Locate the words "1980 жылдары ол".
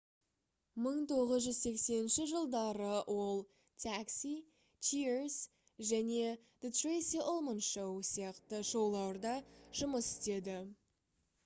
0.83-3.43